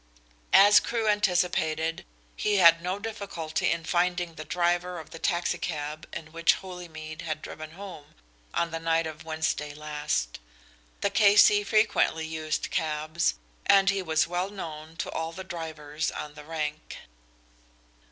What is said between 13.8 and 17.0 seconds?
he was well known to all the drivers on the rank.